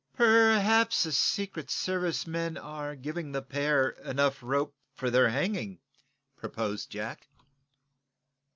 [0.15, 5.77] "Perhaps the Secret Service man are giving the pair enough rope for their hanging,"
[6.35, 7.27] proposed Jack.